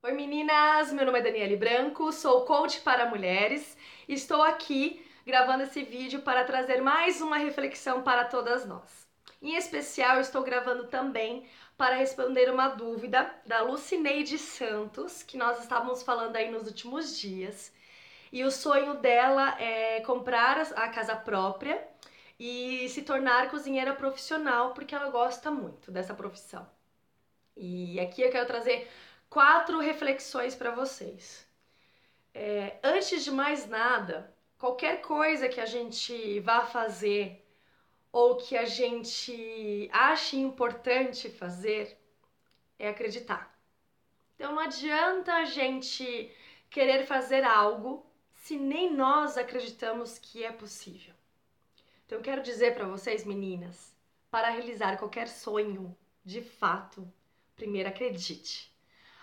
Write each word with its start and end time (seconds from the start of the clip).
Oi 0.00 0.12
meninas, 0.12 0.92
meu 0.92 1.04
nome 1.04 1.18
é 1.18 1.22
Daniele 1.22 1.56
Branco, 1.56 2.12
sou 2.12 2.44
coach 2.44 2.80
para 2.82 3.06
mulheres 3.06 3.76
e 4.06 4.14
estou 4.14 4.40
aqui 4.44 5.04
gravando 5.26 5.64
esse 5.64 5.82
vídeo 5.82 6.22
para 6.22 6.44
trazer 6.44 6.80
mais 6.80 7.20
uma 7.20 7.36
reflexão 7.36 8.00
para 8.04 8.24
todas 8.24 8.64
nós. 8.64 9.08
Em 9.42 9.56
especial, 9.56 10.20
estou 10.20 10.44
gravando 10.44 10.86
também 10.86 11.48
para 11.76 11.96
responder 11.96 12.48
uma 12.48 12.68
dúvida 12.68 13.28
da 13.44 13.62
Lucineide 13.62 14.38
Santos, 14.38 15.24
que 15.24 15.36
nós 15.36 15.58
estávamos 15.58 16.04
falando 16.04 16.36
aí 16.36 16.48
nos 16.48 16.68
últimos 16.68 17.18
dias. 17.18 17.72
E 18.32 18.44
o 18.44 18.52
sonho 18.52 18.94
dela 18.98 19.60
é 19.60 20.00
comprar 20.02 20.60
a 20.76 20.88
casa 20.90 21.16
própria 21.16 21.84
e 22.38 22.88
se 22.90 23.02
tornar 23.02 23.50
cozinheira 23.50 23.92
profissional, 23.94 24.74
porque 24.74 24.94
ela 24.94 25.10
gosta 25.10 25.50
muito 25.50 25.90
dessa 25.90 26.14
profissão. 26.14 26.64
E 27.56 27.98
aqui 27.98 28.22
eu 28.22 28.30
quero 28.30 28.46
trazer 28.46 28.88
quatro 29.28 29.78
reflexões 29.78 30.54
para 30.54 30.70
vocês. 30.70 31.46
É, 32.34 32.78
antes 32.82 33.24
de 33.24 33.30
mais 33.30 33.68
nada, 33.68 34.34
qualquer 34.58 35.02
coisa 35.02 35.48
que 35.48 35.60
a 35.60 35.66
gente 35.66 36.40
vá 36.40 36.62
fazer 36.62 37.44
ou 38.10 38.36
que 38.36 38.56
a 38.56 38.64
gente 38.64 39.88
ache 39.92 40.36
importante 40.36 41.28
fazer 41.28 41.98
é 42.78 42.88
acreditar. 42.88 43.54
Então 44.34 44.52
não 44.52 44.60
adianta 44.60 45.34
a 45.34 45.44
gente 45.44 46.32
querer 46.70 47.06
fazer 47.06 47.44
algo 47.44 48.06
se 48.32 48.56
nem 48.56 48.94
nós 48.94 49.36
acreditamos 49.36 50.18
que 50.18 50.44
é 50.44 50.52
possível. 50.52 51.14
Então 52.06 52.18
eu 52.18 52.22
quero 52.22 52.42
dizer 52.42 52.74
para 52.74 52.86
vocês, 52.86 53.24
meninas, 53.24 53.94
para 54.30 54.48
realizar 54.48 54.96
qualquer 54.96 55.28
sonho, 55.28 55.94
de 56.24 56.40
fato, 56.40 57.06
primeiro 57.56 57.88
acredite 57.88 58.72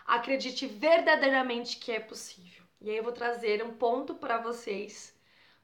acredite 0.05 0.68
verdadeiramente 0.68 1.77
que 1.77 1.91
é 1.91 2.00
possível. 2.00 2.63
E 2.80 2.90
aí 2.90 2.98
eu 2.98 3.04
vou 3.04 3.12
trazer 3.12 3.63
um 3.63 3.73
ponto 3.73 4.13
para 4.16 4.38
vocês 4.38 5.16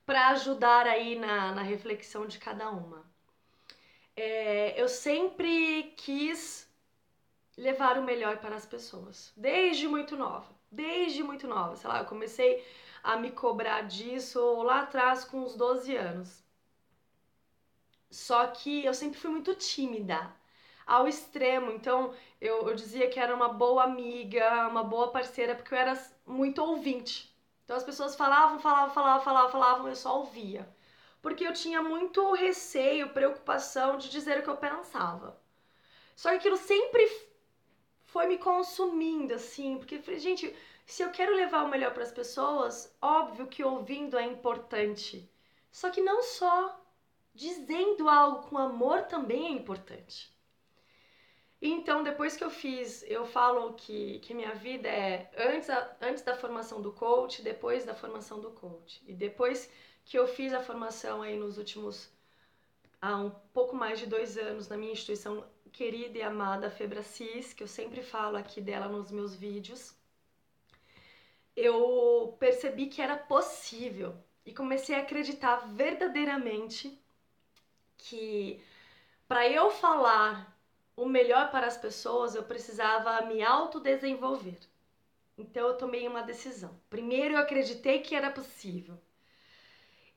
para 0.06 0.30
ajudar 0.30 0.88
aí 0.88 1.16
na, 1.16 1.54
na 1.54 1.62
reflexão 1.62 2.26
de 2.26 2.40
cada 2.40 2.70
uma. 2.72 3.06
É, 4.16 4.82
eu 4.82 4.90
sempre 4.90 5.94
quis 5.96 6.68
levar 7.56 7.98
o 8.00 8.04
melhor 8.04 8.38
para 8.38 8.56
as 8.56 8.66
pessoas, 8.66 9.32
desde 9.38 9.88
muito 9.88 10.18
nova, 10.18 10.54
desde 10.72 11.24
muito 11.24 11.48
nova. 11.48 11.76
Sei 11.76 11.90
lá, 11.90 12.00
eu 12.00 12.06
comecei 12.06 12.66
a 13.04 13.18
me 13.18 13.32
cobrar 13.32 13.84
disso 13.84 14.64
lá 14.64 14.82
atrás 14.82 15.24
com 15.24 15.44
uns 15.44 15.56
12 15.56 15.96
anos. 15.96 16.44
Só 18.10 18.48
que 18.48 18.84
eu 18.84 18.94
sempre 18.94 19.20
fui 19.20 19.30
muito 19.30 19.56
tímida 19.56 20.36
ao 20.86 21.08
extremo. 21.08 21.72
Então 21.72 22.14
eu, 22.40 22.68
eu 22.68 22.76
dizia 22.76 23.10
que 23.10 23.20
era 23.20 23.36
uma 23.36 23.50
boa 23.50 23.84
amiga, 23.84 24.68
uma 24.68 24.84
boa 24.84 25.12
parceira, 25.12 25.56
porque 25.56 25.74
eu 25.74 25.78
era 25.78 26.02
muito 26.26 26.64
ouvinte. 26.64 27.34
Então 27.66 27.76
as 27.76 27.84
pessoas 27.84 28.16
falavam, 28.16 28.60
falavam, 28.60 28.94
falavam, 28.94 29.24
falavam, 29.24 29.52
falavam, 29.52 29.88
eu 29.88 29.96
só 29.96 30.20
ouvia. 30.20 30.68
Porque 31.22 31.46
eu 31.46 31.54
tinha 31.54 31.82
muito 31.82 32.34
receio, 32.34 33.10
preocupação 33.10 33.98
de 33.98 34.10
dizer 34.10 34.40
o 34.40 34.44
que 34.44 34.50
eu 34.50 34.58
pensava. 34.58 35.40
Só 36.16 36.30
que 36.32 36.38
aquilo 36.38 36.58
sempre 36.58 37.08
foi 38.06 38.28
me 38.28 38.38
consumindo, 38.38 39.34
assim, 39.34 39.78
porque 39.78 40.02
gente, 40.20 40.54
se 40.86 41.02
eu 41.02 41.12
quero 41.12 41.34
levar 41.34 41.64
o 41.64 41.70
melhor 41.70 41.94
para 41.94 42.04
as 42.04 42.12
pessoas, 42.12 42.94
óbvio 43.02 43.48
que 43.48 43.64
ouvindo 43.64 44.18
é 44.18 44.26
importante. 44.26 45.32
Só 45.72 45.90
que 45.90 46.02
não 46.02 46.22
só 46.22 46.78
dizendo 47.34 48.10
algo 48.10 48.50
com 48.50 48.58
amor 48.58 49.04
também 49.04 49.48
é 49.48 49.52
importante. 49.52 50.30
Então, 51.62 52.02
depois 52.02 52.36
que 52.36 52.44
eu 52.44 52.50
fiz, 52.50 53.04
eu 53.08 53.24
falo 53.24 53.74
que, 53.76 54.18
que 54.20 54.34
minha 54.34 54.56
vida 54.56 54.90
é 54.90 55.30
antes, 55.38 55.70
antes 56.02 56.24
da 56.24 56.36
formação 56.36 56.82
do 56.82 56.92
coach, 56.92 57.44
depois 57.44 57.86
da 57.86 57.94
formação 57.94 58.40
do 58.42 58.50
coach. 58.52 59.00
E 59.06 59.14
depois 59.14 59.72
que 60.04 60.18
eu 60.18 60.28
fiz 60.28 60.54
a 60.54 60.64
formação 60.64 61.22
aí 61.22 61.38
nos 61.38 61.60
últimos, 61.60 62.12
há 63.00 63.16
um 63.16 63.30
pouco 63.54 63.76
mais 63.76 64.00
de 64.00 64.08
dois 64.08 64.38
anos, 64.38 64.68
na 64.68 64.76
minha 64.76 64.92
instituição 64.92 65.46
querida 65.72 66.18
e 66.18 66.24
amada 66.24 66.72
Febracis, 66.72 67.54
que 67.54 67.62
eu 67.62 67.68
sempre 67.68 68.02
falo 68.02 68.38
aqui 68.38 68.60
dela 68.60 68.88
nos 68.88 69.12
meus 69.12 69.36
vídeos, 69.36 69.96
eu 71.56 72.36
percebi 72.40 72.88
que 72.88 73.02
era 73.02 73.16
possível 73.16 74.16
e 74.46 74.52
comecei 74.54 74.96
a 74.96 75.02
acreditar 75.02 75.58
verdadeiramente 75.68 77.00
que 77.98 78.60
para 79.28 79.48
eu 79.48 79.70
falar 79.70 80.51
o 81.02 81.10
melhor 81.10 81.50
para 81.50 81.66
as 81.66 81.78
pessoas, 81.78 82.36
eu 82.36 82.44
precisava 82.44 83.22
me 83.26 83.42
autodesenvolver. 83.42 84.60
Então 85.36 85.68
eu 85.68 85.78
tomei 85.78 86.08
uma 86.08 86.22
decisão. 86.22 86.80
Primeiro 86.90 87.34
eu 87.34 87.40
acreditei 87.40 88.00
que 88.00 88.16
era 88.16 88.30
possível. 88.30 88.96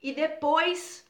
E 0.03 0.13
depois 0.13 1.07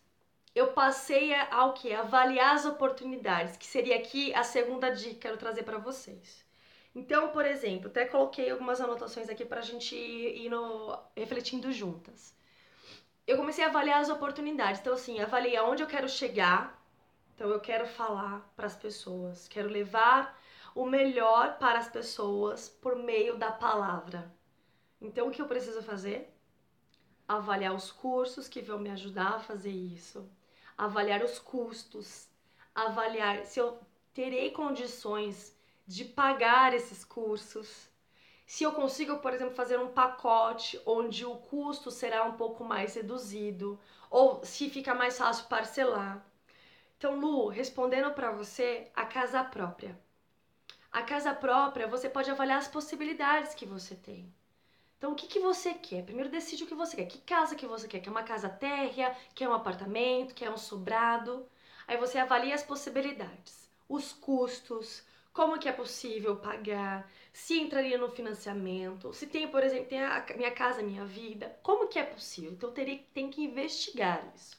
eu 0.55 0.69
passei 0.73 1.35
ao 1.51 1.73
que? 1.73 1.93
Avaliar 1.93 2.55
as 2.55 2.65
oportunidades, 2.65 3.57
que 3.57 3.67
seria 3.67 3.97
aqui 3.97 4.33
a 4.33 4.45
segunda 4.45 4.91
dica 4.91 5.15
que 5.15 5.21
quero 5.21 5.37
trazer 5.37 5.65
para 5.65 5.79
vocês. 5.79 6.45
Então, 6.95 7.31
por 7.31 7.45
exemplo, 7.45 7.89
até 7.89 8.05
coloquei 8.05 8.51
algumas 8.51 8.81
anotações 8.81 9.29
aqui 9.29 9.45
para 9.45 9.59
a 9.59 9.65
gente 9.65 9.97
ir 9.97 10.49
no, 10.49 10.97
refletindo 11.17 11.73
juntas. 11.73 12.33
Eu 13.27 13.37
comecei 13.37 13.65
a 13.65 13.69
avaliar 13.69 14.01
as 14.01 14.09
oportunidades. 14.09 14.81
Então, 14.81 14.95
assim, 14.95 15.19
avaliei 15.19 15.57
aonde 15.57 15.83
eu 15.83 15.89
quero 15.89 16.09
chegar, 16.09 16.81
então 17.35 17.51
eu 17.51 17.61
quero 17.61 17.87
falar 17.87 18.49
para 18.55 18.67
as 18.67 18.77
pessoas, 18.77 19.49
quero 19.49 19.69
levar 19.69 20.41
o 20.75 20.87
melhor 20.87 21.59
para 21.59 21.79
as 21.79 21.89
pessoas 21.89 22.69
por 22.69 22.95
meio 22.97 23.37
da 23.37 23.51
palavra. 23.51 24.33
Então 25.01 25.29
o 25.29 25.31
que 25.31 25.43
eu 25.43 25.49
preciso 25.49 25.83
fazer? 25.83 26.33
Avaliar 27.27 27.75
os 27.75 27.91
cursos 27.91 28.47
que 28.47 28.63
vão 28.63 28.79
me 28.79 28.91
ajudar 28.91 29.35
a 29.35 29.41
fazer 29.41 29.71
isso, 29.71 30.31
avaliar 30.79 31.25
os 31.25 31.39
custos, 31.39 32.29
avaliar 32.75 33.45
se 33.45 33.59
eu 33.59 33.81
terei 34.13 34.53
condições 34.53 35.57
de 35.87 36.05
pagar 36.05 36.73
esses 36.73 37.05
cursos. 37.05 37.89
Se 38.47 38.63
eu 38.63 38.73
consigo, 38.73 39.19
por 39.19 39.33
exemplo, 39.33 39.55
fazer 39.55 39.79
um 39.79 39.89
pacote 39.89 40.81
onde 40.87 41.25
o 41.25 41.37
custo 41.37 41.91
será 41.91 42.25
um 42.25 42.37
pouco 42.37 42.63
mais 42.63 42.95
reduzido, 42.95 43.81
ou 44.11 44.45
se 44.45 44.71
fica 44.71 44.95
mais 44.95 45.19
fácil 45.19 45.47
parcelar. 45.47 46.25
Então, 46.97 47.19
Lu, 47.19 47.49
respondendo 47.49 48.13
para 48.13 48.31
você, 48.31 48.91
a 48.95 49.05
casa 49.05 49.43
própria. 49.45 49.99
A 50.91 51.03
casa 51.03 51.35
própria, 51.35 51.87
você 51.87 52.09
pode 52.09 52.31
avaliar 52.31 52.59
as 52.59 52.69
possibilidades 52.69 53.55
que 53.55 53.67
você 53.67 53.95
tem. 53.95 54.33
Então, 54.97 55.13
o 55.13 55.15
que, 55.15 55.27
que 55.27 55.41
você 55.41 55.75
quer? 55.75 56.05
Primeiro 56.05 56.31
decide 56.31 56.65
o 56.65 56.67
que 56.67 56.75
você 56.75 56.97
quer. 56.97 57.07
Que 57.07 57.19
casa 57.19 57.57
que 57.57 57.67
você 57.67 57.87
quer? 57.87 58.01
Quer 58.01 58.11
uma 58.11 58.23
casa 58.23 58.49
térrea? 58.49 59.15
Quer 59.35 59.49
um 59.49 59.53
apartamento? 59.53 60.35
Quer 60.35 60.51
um 60.51 60.57
sobrado? 60.57 61.47
Aí 61.87 61.97
você 61.97 62.19
avalia 62.19 62.55
as 62.55 62.63
possibilidades, 62.63 63.69
os 63.89 64.13
custos, 64.13 65.05
como 65.33 65.59
que 65.59 65.69
é 65.69 65.73
possível 65.73 66.37
pagar, 66.37 67.11
se 67.33 67.61
entraria 67.61 67.99
no 67.99 68.09
financiamento, 68.09 69.13
se 69.13 69.27
tem, 69.27 69.49
por 69.49 69.63
exemplo, 69.63 69.89
tem 69.89 70.03
a 70.03 70.25
minha 70.37 70.51
casa, 70.51 70.83
minha 70.83 71.05
vida, 71.05 71.59
como 71.63 71.89
que 71.89 71.99
é 71.99 72.05
possível? 72.05 72.53
Então, 72.53 72.73
teria, 72.73 73.03
tem 73.13 73.29
que 73.29 73.43
investigar 73.43 74.33
isso. 74.35 74.57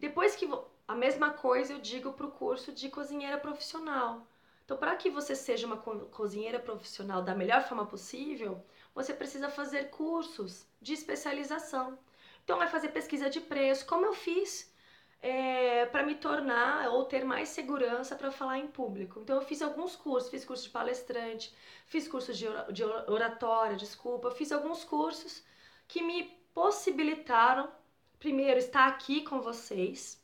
Depois 0.00 0.34
que 0.34 0.48
a 0.86 0.94
mesma 0.94 1.30
coisa 1.30 1.72
eu 1.72 1.78
digo 1.80 2.12
para 2.12 2.26
o 2.26 2.30
curso 2.30 2.72
de 2.72 2.88
cozinheira 2.88 3.38
profissional. 3.38 4.26
Então, 4.64 4.76
para 4.76 4.96
que 4.96 5.10
você 5.10 5.34
seja 5.34 5.66
uma 5.66 5.76
cozinheira 5.76 6.58
profissional 6.58 7.22
da 7.22 7.34
melhor 7.34 7.62
forma 7.62 7.86
possível, 7.86 8.64
você 8.94 9.12
precisa 9.12 9.48
fazer 9.50 9.90
cursos 9.90 10.66
de 10.80 10.94
especialização. 10.94 11.98
Então, 12.42 12.58
vai 12.58 12.68
fazer 12.68 12.88
pesquisa 12.88 13.28
de 13.28 13.40
preço, 13.40 13.86
como 13.86 14.06
eu 14.06 14.14
fiz 14.14 14.72
é, 15.20 15.86
para 15.86 16.02
me 16.02 16.14
tornar 16.14 16.90
ou 16.90 17.04
ter 17.04 17.24
mais 17.24 17.48
segurança 17.50 18.14
para 18.14 18.30
falar 18.30 18.58
em 18.58 18.66
público. 18.66 19.20
Então, 19.20 19.36
eu 19.36 19.42
fiz 19.42 19.62
alguns 19.62 19.96
cursos, 19.96 20.30
fiz 20.30 20.44
curso 20.44 20.64
de 20.64 20.70
palestrante, 20.70 21.54
fiz 21.86 22.06
curso 22.08 22.32
de 22.32 22.84
oratória, 23.06 23.76
desculpa, 23.76 24.30
fiz 24.30 24.52
alguns 24.52 24.84
cursos 24.84 25.42
que 25.88 26.02
me 26.02 26.24
possibilitaram, 26.54 27.70
primeiro, 28.18 28.58
estar 28.58 28.86
aqui 28.86 29.22
com 29.22 29.40
vocês 29.40 30.22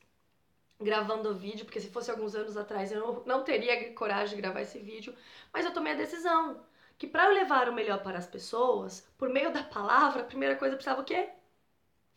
gravando 0.81 1.31
o 1.31 1.35
vídeo, 1.35 1.65
porque 1.65 1.81
se 1.81 1.91
fosse 1.91 2.11
alguns 2.11 2.35
anos 2.35 2.57
atrás 2.57 2.91
eu 2.91 3.23
não, 3.27 3.45
teria 3.45 3.93
coragem 3.95 4.37
de 4.37 4.43
gravar 4.43 4.63
esse 4.63 4.79
vídeo, 4.79 5.15
mas 5.53 5.65
eu 5.65 5.73
tomei 5.73 5.93
a 5.93 5.97
decisão 5.97 6.65
que 6.99 7.07
para 7.07 7.27
eu 7.27 7.35
levar 7.35 7.69
o 7.69 7.73
melhor 7.73 8.03
para 8.03 8.19
as 8.19 8.27
pessoas, 8.27 9.07
por 9.19 9.29
meio 9.29 9.53
da 9.53 9.63
palavra, 9.63 10.23
a 10.23 10.25
primeira 10.27 10.57
coisa 10.57 10.75
eu 10.75 10.77
precisava 10.77 11.01
o 11.03 11.05
quê? 11.05 11.31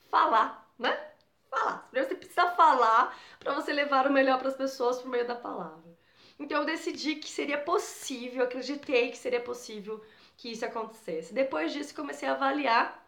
Falar, 0.10 0.69
né? 0.77 1.12
Falar. 1.50 1.89
Você 1.94 2.15
precisa 2.15 2.51
falar 2.51 3.18
para 3.39 3.54
você 3.54 3.71
levar 3.74 4.07
o 4.07 4.13
melhor 4.13 4.39
para 4.39 4.50
as 4.50 4.56
pessoas 4.56 5.00
por 5.01 5.09
meio 5.09 5.27
da 5.27 5.36
palavra. 5.36 5.94
Então 6.39 6.59
eu 6.62 6.66
decidi 6.66 7.16
que 7.16 7.30
seria 7.30 7.57
possível, 7.57 8.44
acreditei 8.44 9.12
que 9.12 9.18
seria 9.18 9.39
possível 9.39 10.04
que 10.36 10.51
isso 10.51 10.66
acontecesse. 10.66 11.33
Depois 11.33 11.71
disso 11.71 11.95
comecei 11.95 12.27
a 12.27 12.33
avaliar 12.33 13.02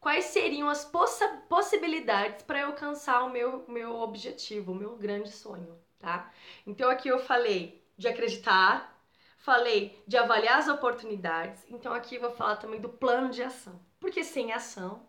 quais 0.00 0.26
seriam 0.26 0.68
as 0.68 0.84
poss 0.84 1.20
possibilidades 1.48 2.42
para 2.44 2.60
eu 2.60 2.68
alcançar 2.68 3.24
o 3.24 3.30
meu, 3.30 3.64
meu 3.68 3.96
objetivo, 4.00 4.72
o 4.72 4.74
meu 4.74 4.96
grande 4.96 5.30
sonho, 5.30 5.78
tá? 5.98 6.32
Então 6.66 6.88
aqui 6.90 7.08
eu 7.08 7.18
falei 7.18 7.84
de 7.96 8.08
acreditar, 8.08 8.96
falei 9.38 10.02
de 10.06 10.16
avaliar 10.16 10.58
as 10.58 10.68
oportunidades, 10.68 11.64
então 11.68 11.92
aqui 11.92 12.16
eu 12.16 12.20
vou 12.20 12.30
falar 12.30 12.56
também 12.56 12.80
do 12.80 12.88
plano 12.88 13.30
de 13.30 13.42
ação. 13.42 13.80
Porque 14.00 14.22
sem 14.22 14.52
ação, 14.52 15.06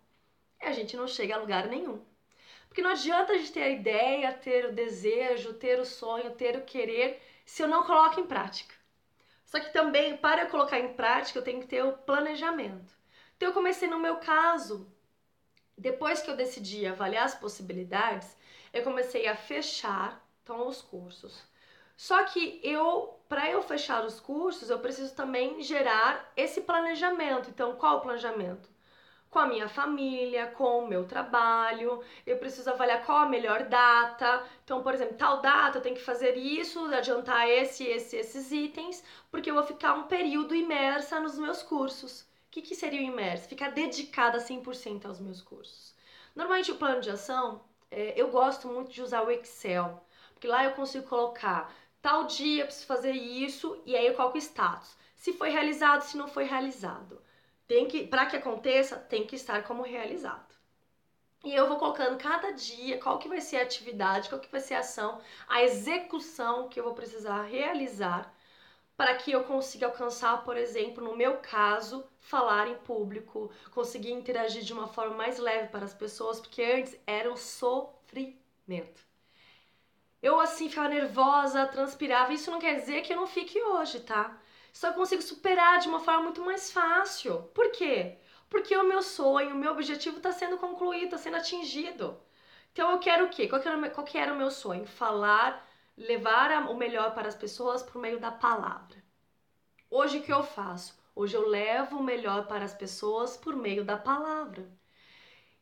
a 0.62 0.72
gente 0.72 0.98
não 0.98 1.08
chega 1.08 1.36
a 1.36 1.40
lugar 1.40 1.68
nenhum. 1.68 2.04
Porque 2.68 2.82
não 2.82 2.92
adianta 2.92 3.34
a 3.34 3.38
gente 3.38 3.52
ter 3.52 3.64
a 3.64 3.70
ideia, 3.70 4.34
ter 4.34 4.66
o 4.66 4.74
desejo, 4.74 5.54
ter 5.54 5.80
o 5.80 5.86
sonho, 5.86 6.36
ter 6.36 6.56
o 6.56 6.64
querer, 6.64 7.22
se 7.46 7.64
eu 7.64 7.68
não 7.68 7.84
coloco 7.84 8.20
em 8.20 8.28
prática. 8.28 8.76
Só 9.44 9.60
que 9.60 9.74
também, 9.74 10.16
para 10.18 10.44
eu 10.44 10.50
colocar 10.50 10.80
em 10.80 10.94
prática, 10.94 11.40
eu 11.40 11.44
tenho 11.44 11.62
que 11.62 11.68
ter 11.68 11.84
o 11.84 11.98
planejamento. 11.98 12.99
Então, 13.40 13.52
eu 13.52 13.54
comecei 13.54 13.88
no 13.88 13.98
meu 13.98 14.18
caso, 14.18 14.86
depois 15.78 16.22
que 16.22 16.30
eu 16.30 16.36
decidi 16.36 16.86
avaliar 16.86 17.24
as 17.24 17.36
possibilidades, 17.36 18.36
eu 18.74 18.84
comecei 18.84 19.28
a 19.30 19.36
fechar 19.38 20.22
então, 20.44 20.68
os 20.68 20.82
cursos. 20.82 21.42
Só 21.96 22.22
que 22.26 22.60
eu, 22.62 23.18
para 23.30 23.50
eu 23.50 23.62
fechar 23.64 24.04
os 24.06 24.20
cursos, 24.20 24.70
eu 24.70 24.80
preciso 24.80 25.16
também 25.16 25.62
gerar 25.64 26.30
esse 26.36 26.60
planejamento. 26.60 27.50
Então, 27.50 27.78
qual 27.78 28.00
o 28.00 28.02
planejamento? 28.02 28.70
Com 29.30 29.40
a 29.40 29.48
minha 29.48 29.70
família, 29.70 30.48
com 30.48 30.80
o 30.80 30.88
meu 30.90 31.06
trabalho, 31.06 32.04
eu 32.28 32.38
preciso 32.40 32.70
avaliar 32.70 33.06
qual 33.06 33.20
a 33.20 33.30
melhor 33.30 33.64
data. 33.70 34.44
Então, 34.66 34.84
por 34.84 34.94
exemplo, 34.94 35.16
tal 35.16 35.40
data 35.42 35.78
eu 35.78 35.82
tenho 35.82 35.96
que 35.96 36.02
fazer 36.02 36.36
isso, 36.36 36.86
adiantar 36.94 37.48
esse, 37.48 37.86
esse, 37.86 38.18
esses 38.18 38.52
itens, 38.52 39.02
porque 39.32 39.50
eu 39.50 39.56
vou 39.56 39.64
ficar 39.64 39.94
um 39.94 40.08
período 40.08 40.54
imersa 40.54 41.22
nos 41.22 41.38
meus 41.40 41.64
cursos. 41.64 42.29
O 42.50 42.52
que, 42.52 42.64
que 42.64 42.76
seria 42.76 43.00
o 43.00 43.04
imerso? 43.04 43.48
Ficar 43.48 43.70
dedicada 43.70 44.40
100% 44.40 45.06
aos 45.06 45.20
meus 45.20 45.40
cursos. 45.40 45.94
Normalmente, 46.36 46.72
o 46.72 46.78
plano 46.78 47.00
de 47.00 47.12
ação, 47.12 47.64
é, 47.92 48.20
eu 48.20 48.32
gosto 48.32 48.68
muito 48.68 48.92
de 48.92 49.04
usar 49.04 49.22
o 49.22 49.30
Excel, 49.30 50.04
porque 50.34 50.48
lá 50.48 50.64
eu 50.66 50.72
consigo 50.72 51.08
colocar 51.08 51.72
tal 52.02 52.26
dia 52.26 52.64
eu 52.64 52.66
preciso 52.66 52.88
fazer 52.88 53.12
isso 53.12 53.80
e 53.86 53.96
aí 53.96 54.08
eu 54.08 54.16
coloco 54.16 54.36
o 54.36 54.42
status. 54.42 54.98
Se 55.16 55.32
foi 55.34 55.52
realizado, 55.52 56.02
se 56.02 56.18
não 56.18 56.28
foi 56.28 56.46
realizado. 56.46 57.22
Tem 57.68 57.88
que, 57.88 58.08
para 58.08 58.26
que 58.26 58.38
aconteça, 58.38 58.96
tem 58.96 59.28
que 59.28 59.36
estar 59.36 59.64
como 59.64 59.84
realizado. 59.84 60.56
E 61.44 61.54
eu 61.54 61.68
vou 61.68 61.78
colocando 61.78 62.18
cada 62.18 62.50
dia 62.52 62.98
qual 62.98 63.20
que 63.20 63.30
vai 63.30 63.42
ser 63.42 63.58
a 63.58 63.64
atividade, 63.64 64.28
qual 64.28 64.42
que 64.42 64.52
vai 64.52 64.60
ser 64.60 64.74
a 64.74 64.80
ação, 64.80 65.22
a 65.48 65.62
execução 65.62 66.68
que 66.68 66.80
eu 66.80 66.84
vou 66.84 66.96
precisar 66.96 67.44
realizar 67.44 68.34
para 69.00 69.16
que 69.16 69.32
eu 69.32 69.46
consiga 69.46 69.86
alcançar, 69.86 70.44
por 70.44 70.58
exemplo, 70.58 71.02
no 71.02 71.16
meu 71.16 71.38
caso, 71.38 72.06
falar 72.20 72.68
em 72.68 72.76
público, 72.80 73.50
conseguir 73.72 74.12
interagir 74.12 74.62
de 74.62 74.74
uma 74.74 74.90
forma 74.90 75.16
mais 75.16 75.40
leve 75.40 75.70
para 75.70 75.86
as 75.86 75.94
pessoas, 75.94 76.42
porque 76.42 76.62
antes 76.62 77.00
era 77.08 77.32
um 77.32 77.38
sofrimento. 77.38 79.02
Eu 80.22 80.38
assim 80.42 80.68
ficava 80.68 80.90
nervosa, 80.90 81.66
transpirava. 81.68 82.34
Isso 82.34 82.52
não 82.52 82.60
quer 82.60 82.76
dizer 82.76 83.02
que 83.02 83.14
eu 83.14 83.16
não 83.16 83.26
fique 83.26 83.58
hoje, 83.62 84.02
tá? 84.02 84.38
Só 84.74 84.92
consigo 84.92 85.22
superar 85.22 85.80
de 85.80 85.88
uma 85.88 86.02
forma 86.02 86.24
muito 86.24 86.44
mais 86.44 86.70
fácil. 86.70 87.44
Por 87.56 87.72
quê? 87.72 88.18
Porque 88.50 88.76
o 88.76 88.84
meu 88.84 89.02
sonho, 89.02 89.52
o 89.52 89.58
meu 89.58 89.72
objetivo 89.72 90.18
está 90.18 90.34
sendo 90.34 90.58
concluído, 90.58 91.06
está 91.06 91.18
sendo 91.18 91.38
atingido. 91.38 92.20
Então 92.74 92.92
eu 92.92 93.00
quero 93.00 93.28
o 93.28 93.30
quê? 93.30 93.48
Qual 93.48 93.62
que, 93.62 93.68
era, 93.70 93.90
qual 93.92 94.06
que 94.06 94.18
era 94.18 94.34
o 94.34 94.38
meu 94.38 94.52
sonho? 94.52 94.86
Falar, 94.86 95.66
levar 96.00 96.70
o 96.70 96.76
melhor 96.76 97.14
para 97.14 97.28
as 97.28 97.36
pessoas 97.36 97.84
por 97.84 98.02
meio 98.02 98.20
da 98.20 98.32
palavra. 98.32 99.04
Hoje 99.90 100.20
o 100.20 100.24
que 100.24 100.32
eu 100.32 100.44
faço? 100.44 100.98
Hoje 101.14 101.36
eu 101.36 101.46
levo 101.46 101.98
o 101.98 102.04
melhor 102.04 102.48
para 102.48 102.64
as 102.64 102.74
pessoas 102.74 103.36
por 103.36 103.54
meio 103.54 103.84
da 103.84 103.98
palavra. 103.98 104.72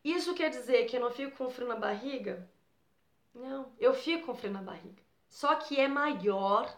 Isso 0.03 0.35
quer 0.35 0.51
dizer 0.51 0.85
que 0.85 0.95
eu 0.95 1.01
não 1.01 1.09
fico 1.09 1.35
com 1.35 1.49
frio 1.49 1.67
na 1.67 1.75
barriga? 1.75 2.47
Não, 3.33 3.73
eu 3.79 3.95
fico 3.95 4.27
com 4.27 4.35
frio 4.35 4.53
na 4.53 4.61
barriga. 4.61 5.01
Só 5.27 5.55
que 5.55 5.79
é 5.79 5.87
maior 5.87 6.71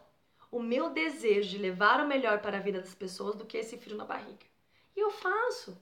o 0.50 0.62
meu 0.62 0.90
desejo 0.90 1.50
de 1.50 1.58
levar 1.58 2.00
o 2.00 2.08
melhor 2.08 2.42
para 2.42 2.58
a 2.58 2.62
vida 2.62 2.80
das 2.80 2.96
pessoas 2.96 3.36
do 3.36 3.46
que 3.46 3.58
esse 3.58 3.78
frio 3.78 3.98
na 3.98 4.06
barriga. 4.06 4.46
E 4.96 5.02
eu 5.02 5.12
faço. 5.12 5.78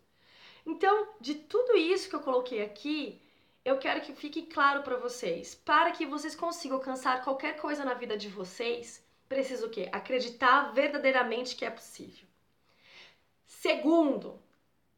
Então, 0.66 1.10
de 1.22 1.36
tudo 1.36 1.78
isso 1.78 2.10
que 2.10 2.16
eu 2.16 2.22
coloquei 2.22 2.64
aqui, 2.64 3.22
eu 3.68 3.78
quero 3.78 4.00
que 4.00 4.14
fique 4.14 4.44
claro 4.44 4.82
para 4.82 4.96
vocês. 4.96 5.54
Para 5.54 5.92
que 5.92 6.06
vocês 6.06 6.34
consigam 6.34 6.78
alcançar 6.78 7.22
qualquer 7.22 7.58
coisa 7.58 7.84
na 7.84 7.94
vida 7.94 8.16
de 8.16 8.30
vocês, 8.30 9.06
precisa 9.28 9.66
o 9.66 9.70
quê? 9.70 9.90
Acreditar 9.92 10.72
verdadeiramente 10.72 11.54
que 11.54 11.66
é 11.66 11.70
possível. 11.70 12.26
Segundo, 13.46 14.42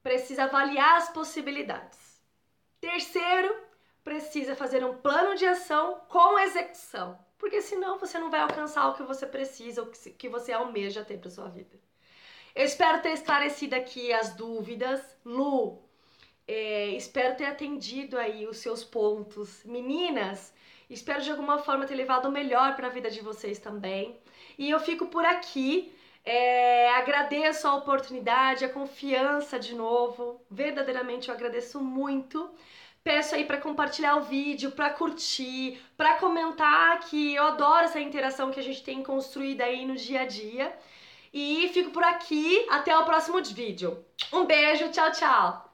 precisa 0.04 0.44
avaliar 0.44 0.98
as 0.98 1.10
possibilidades. 1.10 2.22
Terceiro, 2.80 3.60
precisa 4.04 4.56
fazer 4.56 4.86
um 4.86 4.98
plano 4.98 5.36
de 5.36 5.48
ação 5.48 6.02
com 6.08 6.38
execução, 6.38 7.18
porque 7.40 7.64
senão 7.64 7.98
você 7.98 8.20
não 8.20 8.30
vai 8.30 8.42
alcançar 8.42 8.88
o 8.88 8.94
que 8.94 9.02
você 9.02 9.26
precisa, 9.26 9.82
o 9.82 9.90
que 9.90 10.30
você 10.30 10.52
almeja 10.52 11.04
ter 11.04 11.18
para 11.18 11.32
sua 11.32 11.48
vida. 11.48 11.76
Eu 12.54 12.66
espero 12.66 13.02
ter 13.02 13.14
esclarecido 13.14 13.76
aqui 13.76 14.14
as 14.14 14.36
dúvidas. 14.36 15.02
Lu, 15.26 15.89
é, 16.52 16.88
espero 16.96 17.36
ter 17.36 17.46
atendido 17.46 18.18
aí 18.18 18.48
os 18.48 18.58
seus 18.58 18.84
pontos. 18.84 19.64
Meninas, 19.64 20.52
espero 20.90 21.22
de 21.22 21.30
alguma 21.30 21.60
forma 21.60 21.86
ter 21.86 21.94
levado 21.94 22.28
o 22.28 22.32
melhor 22.32 22.76
para 22.76 22.88
a 22.88 22.90
vida 22.90 23.08
de 23.12 23.22
vocês 23.22 23.60
também. 23.60 24.18
E 24.58 24.68
eu 24.68 24.80
fico 24.80 25.06
por 25.06 25.24
aqui. 25.24 25.94
É, 26.26 26.90
agradeço 26.96 27.68
a 27.68 27.76
oportunidade, 27.76 28.66
a 28.66 28.70
confiança 28.70 29.60
de 29.60 29.76
novo. 29.76 30.42
Verdadeiramente 30.50 31.30
eu 31.30 31.36
agradeço 31.36 31.80
muito. 31.80 32.50
Peço 33.04 33.36
aí 33.36 33.46
para 33.46 33.62
compartilhar 33.62 34.16
o 34.18 34.24
vídeo, 34.24 34.72
para 34.72 34.90
curtir, 34.90 35.80
para 35.96 36.16
comentar 36.16 37.00
que 37.02 37.36
eu 37.36 37.44
adoro 37.44 37.86
essa 37.86 38.00
interação 38.00 38.50
que 38.50 38.60
a 38.60 38.64
gente 38.64 38.84
tem 38.84 39.04
construída 39.04 39.66
aí 39.66 39.86
no 39.86 39.96
dia 39.96 40.22
a 40.22 40.26
dia. 40.26 40.76
E 41.32 41.70
fico 41.76 41.92
por 41.92 42.04
aqui, 42.04 42.66
até 42.72 42.98
o 42.98 43.06
próximo 43.06 43.40
vídeo. 43.44 44.04
Um 44.34 44.46
beijo, 44.46 44.90
tchau, 44.90 45.12
tchau! 45.12 45.69